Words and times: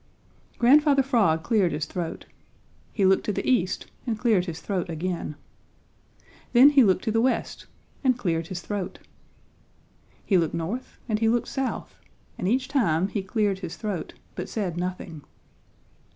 Grandfather 0.57 1.03
Frog 1.03 1.43
cleared 1.43 1.71
his 1.71 1.85
throat. 1.85 2.25
He 2.91 3.05
looked 3.05 3.23
to 3.25 3.31
the 3.31 3.47
east 3.47 3.85
and 4.07 4.17
cleared 4.17 4.47
his 4.47 4.59
throat 4.59 4.89
again. 4.89 5.35
Then 6.53 6.71
he 6.71 6.83
looked 6.83 7.03
to 7.03 7.11
the 7.11 7.21
west, 7.21 7.67
and 8.03 8.17
cleared 8.17 8.47
his 8.47 8.61
throat. 8.61 8.97
He 10.25 10.39
looked 10.39 10.55
north 10.55 10.97
and 11.07 11.19
he 11.19 11.29
looked 11.29 11.49
south, 11.49 11.99
and 12.39 12.47
each 12.47 12.67
time 12.67 13.09
he 13.09 13.21
cleared 13.21 13.59
his 13.59 13.77
throat, 13.77 14.15
but 14.33 14.49
said 14.49 14.75
nothing. 14.75 15.21